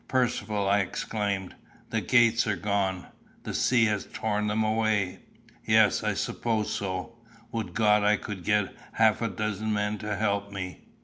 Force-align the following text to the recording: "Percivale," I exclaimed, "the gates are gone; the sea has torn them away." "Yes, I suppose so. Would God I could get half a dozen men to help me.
"Percivale," 0.07 0.67
I 0.67 0.79
exclaimed, 0.79 1.53
"the 1.91 2.01
gates 2.01 2.47
are 2.47 2.55
gone; 2.55 3.05
the 3.43 3.53
sea 3.53 3.85
has 3.85 4.07
torn 4.11 4.47
them 4.47 4.63
away." 4.63 5.19
"Yes, 5.63 6.03
I 6.03 6.15
suppose 6.15 6.73
so. 6.73 7.19
Would 7.51 7.75
God 7.75 8.03
I 8.03 8.15
could 8.15 8.43
get 8.43 8.73
half 8.93 9.21
a 9.21 9.27
dozen 9.27 9.71
men 9.71 9.99
to 9.99 10.15
help 10.15 10.51
me. 10.51 10.85